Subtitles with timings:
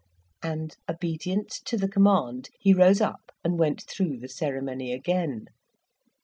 [0.41, 5.45] and, obedient to the command, he rose up, and went through the ceremony again.